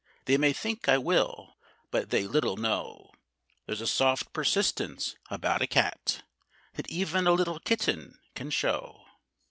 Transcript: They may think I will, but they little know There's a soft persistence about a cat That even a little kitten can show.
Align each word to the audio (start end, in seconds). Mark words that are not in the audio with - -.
They 0.25 0.35
may 0.35 0.51
think 0.51 0.89
I 0.89 0.97
will, 0.97 1.57
but 1.91 2.09
they 2.09 2.25
little 2.25 2.57
know 2.57 3.11
There's 3.67 3.81
a 3.81 3.85
soft 3.85 4.33
persistence 4.33 5.15
about 5.29 5.61
a 5.61 5.67
cat 5.67 6.23
That 6.73 6.89
even 6.89 7.27
a 7.27 7.33
little 7.33 7.59
kitten 7.59 8.17
can 8.33 8.49
show. 8.49 9.05